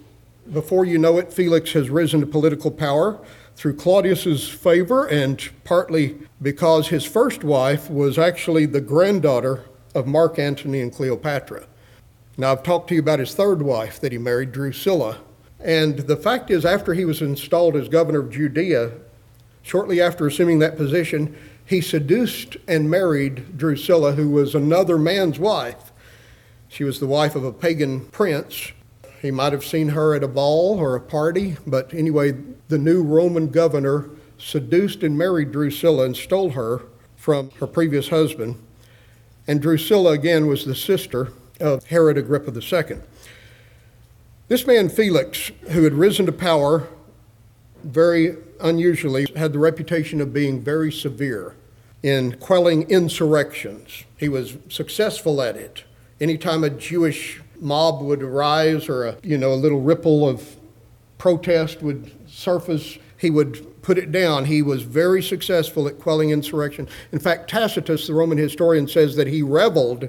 [0.53, 3.19] before you know it, Felix has risen to political power
[3.57, 9.65] through Claudius's favor and partly because his first wife was actually the granddaughter
[9.95, 11.67] of Mark Antony and Cleopatra.
[12.37, 15.19] Now, I've talked to you about his third wife that he married, Drusilla.
[15.61, 18.93] And the fact is, after he was installed as governor of Judea,
[19.63, 25.93] shortly after assuming that position, he seduced and married Drusilla, who was another man's wife.
[26.69, 28.73] She was the wife of a pagan prince
[29.25, 32.35] he might have seen her at a ball or a party, but anyway,
[32.69, 36.83] the new Roman governor seduced and married Drusilla and stole her
[37.17, 38.63] from her previous husband.
[39.47, 42.99] And Drusilla, again, was the sister of Herod Agrippa II.
[44.49, 46.87] This man, Felix, who had risen to power
[47.83, 51.55] very unusually, had the reputation of being very severe
[52.03, 54.05] in quelling insurrections.
[54.19, 55.85] He was successful at it.
[56.21, 60.57] Anytime a Jewish mob would arise or a, you know, a little ripple of
[61.19, 64.45] protest would surface, he would put it down.
[64.45, 66.89] He was very successful at quelling insurrection.
[67.13, 70.09] In fact, Tacitus, the Roman historian, says that he reveled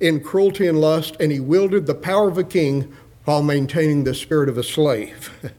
[0.00, 2.92] in cruelty and lust and he wielded the power of a king
[3.24, 5.30] while maintaining the spirit of a slave.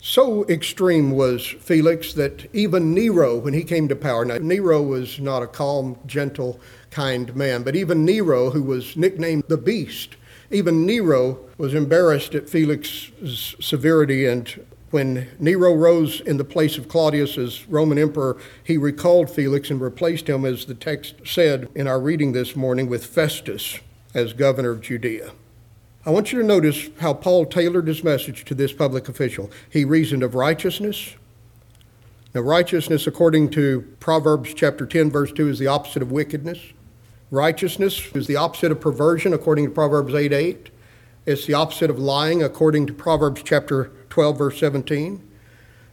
[0.00, 5.20] so extreme was Felix that even Nero, when he came to power, now Nero was
[5.20, 6.60] not a calm, gentle,
[6.94, 7.64] kind man.
[7.64, 10.16] But even Nero, who was nicknamed the Beast,
[10.50, 14.26] even Nero was embarrassed at Felix's severity.
[14.26, 19.70] And when Nero rose in the place of Claudius as Roman emperor, he recalled Felix
[19.70, 23.80] and replaced him, as the text said in our reading this morning, with Festus
[24.14, 25.32] as governor of Judea.
[26.06, 29.50] I want you to notice how Paul tailored his message to this public official.
[29.68, 31.16] He reasoned of righteousness.
[32.34, 36.60] Now, righteousness, according to Proverbs chapter 10, verse 2, is the opposite of wickedness.
[37.30, 40.70] Righteousness is the opposite of perversion, according to Proverbs 8 8.
[41.26, 45.26] It's the opposite of lying, according to Proverbs chapter 12, verse 17.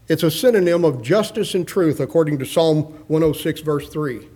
[0.08, 4.28] It's a synonym of justice and truth, according to Psalm 106, verse 3.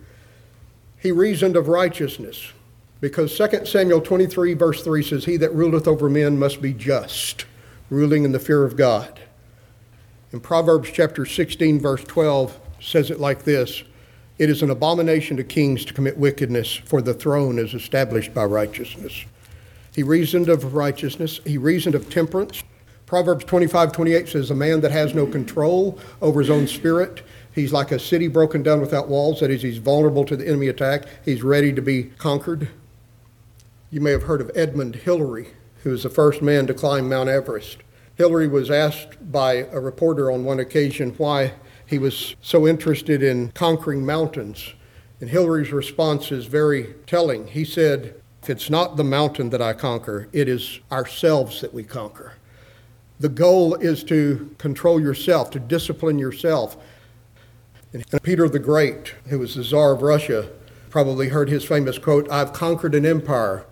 [0.98, 2.52] He reasoned of righteousness,
[3.00, 7.44] because 2 Samuel 23, verse 3 says, He that ruleth over men must be just,
[7.90, 9.20] ruling in the fear of God.
[10.32, 13.82] In Proverbs chapter 16, verse 12, says it like this
[14.38, 18.44] it is an abomination to kings to commit wickedness, for the throne is established by
[18.44, 19.24] righteousness.
[19.94, 22.62] He reasoned of righteousness, he reasoned of temperance.
[23.06, 27.22] Proverbs 25 28 says, A man that has no control over his own spirit,
[27.54, 29.40] he's like a city broken down without walls.
[29.40, 32.68] That is, he's vulnerable to the enemy attack, he's ready to be conquered.
[33.90, 35.48] You may have heard of Edmund Hillary,
[35.82, 37.78] who was the first man to climb Mount Everest.
[38.16, 41.52] Hillary was asked by a reporter on one occasion why
[41.86, 44.74] he was so interested in conquering mountains.
[45.20, 47.46] And Hillary's response is very telling.
[47.46, 51.84] He said, If it's not the mountain that I conquer, it is ourselves that we
[51.84, 52.34] conquer.
[53.18, 56.76] The goal is to control yourself, to discipline yourself.
[57.92, 60.50] And Peter the Great, who was the Tsar of Russia,
[60.90, 63.64] probably heard his famous quote I've conquered an empire,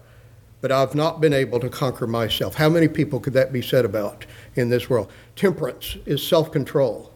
[0.60, 2.54] but I've not been able to conquer myself.
[2.54, 5.10] How many people could that be said about in this world?
[5.36, 7.13] Temperance is self control.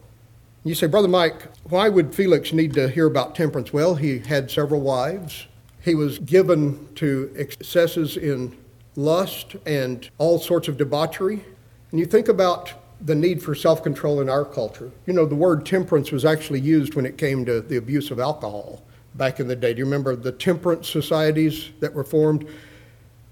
[0.65, 3.71] You say, Brother Mike, why would Felix need to hear about temperance?
[3.71, 5.47] Well, he had several wives.
[5.81, 8.57] He was given to excesses in
[8.97, 11.45] lust and all sorts of debauchery.
[11.91, 14.91] And you think about the need for self control in our culture.
[15.05, 18.19] You know, the word temperance was actually used when it came to the abuse of
[18.19, 18.83] alcohol
[19.15, 19.73] back in the day.
[19.73, 22.45] Do you remember the temperance societies that were formed?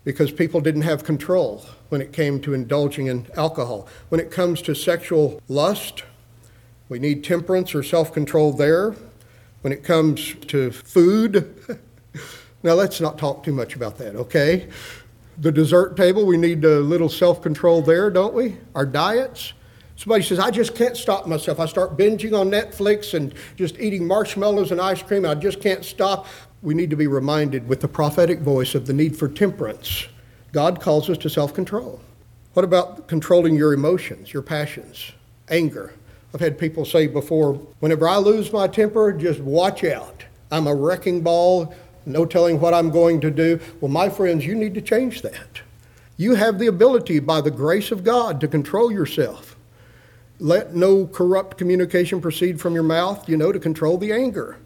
[0.05, 3.89] Because people didn't have control when it came to indulging in alcohol.
[4.07, 6.03] When it comes to sexual lust,
[6.89, 8.95] we need temperance or self control there.
[9.61, 11.53] When it comes to food,
[12.63, 14.69] now let's not talk too much about that, okay?
[15.39, 18.57] The dessert table, we need a little self control there, don't we?
[18.75, 19.53] Our diets.
[19.95, 21.59] Somebody says, I just can't stop myself.
[21.59, 25.25] I start binging on Netflix and just eating marshmallows and ice cream.
[25.25, 26.27] I just can't stop.
[26.61, 30.07] We need to be reminded with the prophetic voice of the need for temperance.
[30.53, 31.99] God calls us to self control.
[32.53, 35.11] What about controlling your emotions, your passions,
[35.49, 35.93] anger?
[36.33, 40.25] I've had people say before, whenever I lose my temper, just watch out.
[40.51, 41.73] I'm a wrecking ball,
[42.05, 43.59] no telling what I'm going to do.
[43.81, 45.61] Well, my friends, you need to change that.
[46.17, 49.55] You have the ability, by the grace of God, to control yourself.
[50.39, 54.57] Let no corrupt communication proceed from your mouth, you know, to control the anger.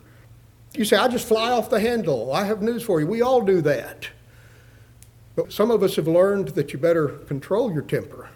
[0.74, 2.32] You say, I just fly off the handle.
[2.32, 3.08] I have news for you.
[3.08, 4.10] We all do that.
[5.36, 8.30] But some of us have learned that you better control your temper.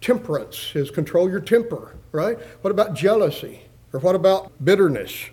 [0.00, 2.38] Temperance is control your temper, right?
[2.62, 3.62] What about jealousy?
[3.92, 5.30] Or what about bitterness?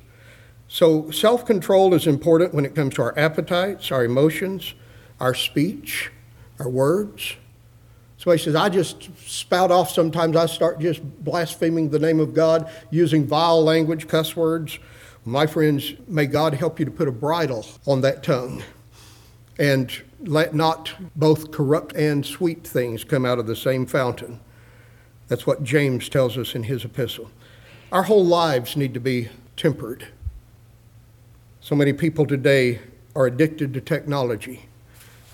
[0.67, 4.73] So, self control is important when it comes to our appetites, our emotions,
[5.19, 6.11] our speech,
[6.59, 7.35] our words.
[8.17, 10.35] Somebody says, I just spout off sometimes.
[10.35, 14.79] I start just blaspheming the name of God, using vile language, cuss words.
[15.23, 18.63] My friends, may God help you to put a bridle on that tongue
[19.59, 19.91] and
[20.21, 24.39] let not both corrupt and sweet things come out of the same fountain.
[25.27, 27.29] That's what James tells us in his epistle.
[27.91, 30.07] Our whole lives need to be tempered.
[31.61, 32.79] So many people today
[33.15, 34.65] are addicted to technology.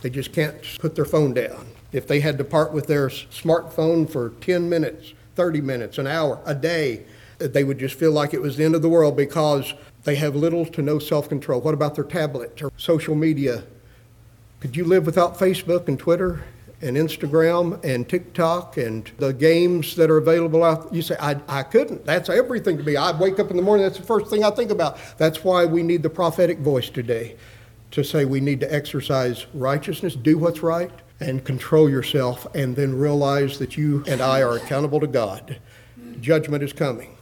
[0.01, 1.67] They just can't put their phone down.
[1.91, 6.39] If they had to part with their smartphone for 10 minutes, 30 minutes, an hour,
[6.45, 7.05] a day,
[7.39, 9.73] uh, they would just feel like it was the end of the world because
[10.03, 11.61] they have little to no self control.
[11.61, 13.63] What about their tablet or social media?
[14.59, 16.43] Could you live without Facebook and Twitter
[16.83, 20.93] and Instagram and TikTok and the games that are available out.
[20.93, 22.05] You say, I, I couldn't.
[22.05, 22.95] That's everything to me.
[22.95, 24.99] I wake up in the morning, that's the first thing I think about.
[25.17, 27.37] That's why we need the prophetic voice today
[27.91, 32.97] to say we need to exercise righteousness, do what's right, and control yourself, and then
[32.97, 35.59] realize that you and I are accountable to God.
[36.19, 37.17] Judgment is coming.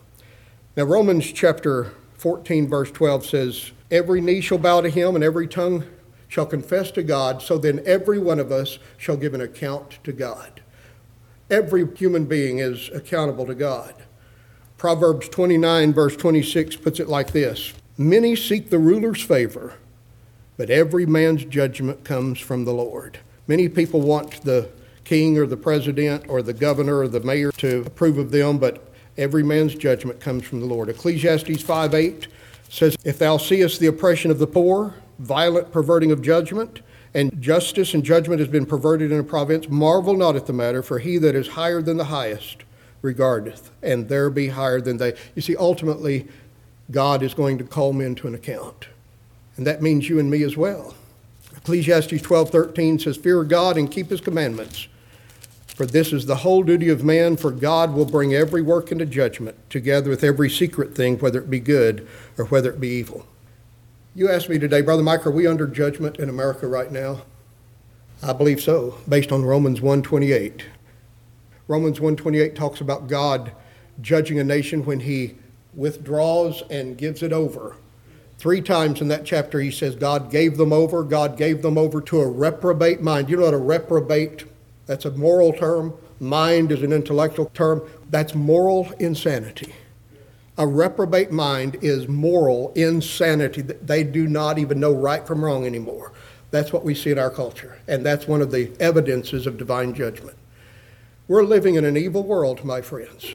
[0.77, 5.47] Now, Romans chapter 14, verse 12 says, Every knee shall bow to him, and every
[5.47, 5.83] tongue
[6.31, 10.13] shall confess to God, so then every one of us shall give an account to
[10.13, 10.61] God.
[11.49, 13.93] Every human being is accountable to God.
[14.77, 19.73] Proverbs 29, verse 26 puts it like this Many seek the ruler's favor,
[20.55, 23.19] but every man's judgment comes from the Lord.
[23.45, 24.69] Many people want the
[25.03, 28.89] king or the president or the governor or the mayor to approve of them, but
[29.17, 30.87] every man's judgment comes from the Lord.
[30.87, 32.27] Ecclesiastes 5 8
[32.69, 36.81] says, If thou seest the oppression of the poor, violent perverting of judgment,
[37.13, 40.81] and justice and judgment has been perverted in a province, marvel not at the matter,
[40.81, 42.63] for he that is higher than the highest
[43.01, 45.13] regardeth, and there be higher than they.
[45.35, 46.27] You see, ultimately,
[46.89, 48.87] God is going to call men to an account.
[49.57, 50.95] And that means you and me as well.
[51.57, 54.87] Ecclesiastes 12:13 says, Fear God and keep his commandments.
[55.75, 59.05] For this is the whole duty of man, for God will bring every work into
[59.05, 62.07] judgment, together with every secret thing, whether it be good
[62.37, 63.25] or whether it be evil.
[64.13, 67.21] You asked me today, Brother Mike, are we under judgment in America right now?
[68.21, 70.65] I believe so, based on Romans 1:28.
[71.69, 73.53] Romans 1:28 talks about God
[74.01, 75.35] judging a nation when he
[75.73, 77.77] withdraws and gives it over.
[78.37, 82.01] Three times in that chapter he says God gave them over, God gave them over
[82.01, 83.29] to a reprobate mind.
[83.29, 84.43] You know what a reprobate?
[84.87, 85.93] That's a moral term.
[86.19, 87.81] Mind is an intellectual term.
[88.09, 89.73] That's moral insanity.
[90.61, 93.63] A reprobate mind is moral insanity.
[93.63, 96.13] They do not even know right from wrong anymore.
[96.51, 99.95] That's what we see in our culture, and that's one of the evidences of divine
[99.95, 100.37] judgment.
[101.27, 103.33] We're living in an evil world, my friends.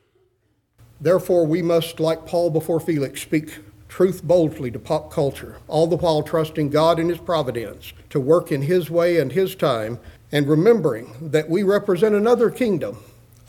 [1.00, 3.58] Therefore, we must, like Paul before Felix, speak
[3.88, 8.52] truth boldly to pop culture, all the while trusting God in His providence to work
[8.52, 9.98] in His way and His time,
[10.30, 12.98] and remembering that we represent another kingdom,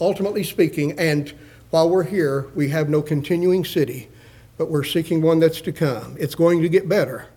[0.02, 1.32] ultimately speaking, and
[1.70, 4.10] while we're here, we have no continuing city,
[4.58, 6.16] but we're seeking one that's to come.
[6.20, 7.28] It's going to get better.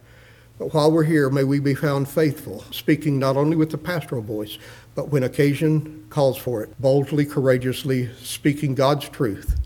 [0.59, 4.23] But while we're here, may we be found faithful, speaking not only with the pastoral
[4.23, 4.59] voice,
[4.95, 9.59] but when occasion calls for it, boldly, courageously speaking God's truth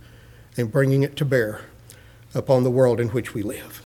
[0.56, 1.62] and bringing it to bear
[2.34, 3.83] upon the world in which we live.